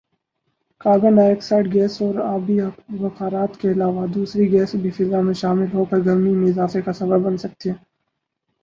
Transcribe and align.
carbon 0.81 1.15
ڈائی 1.15 1.31
oxide 1.31 1.65
gas 1.73 2.01
اور 2.01 2.15
آبی 2.27 2.57
بخارات 2.99 3.51
کے 3.61 3.71
علاوہ، 3.71 4.03
دوسری 4.15 4.51
گیسیں 4.51 4.79
بھی 4.81 4.91
فضا 4.97 5.19
میں 5.21 5.33
شامل 5.41 5.67
ہوکر 5.73 5.99
گرمی 6.05 6.33
میں 6.35 6.49
اضافے 6.49 6.81
کا 6.81 6.93
سبب 6.95 7.19
بن 7.25 7.37
سکتی 7.37 7.69
ہیں 7.69 7.77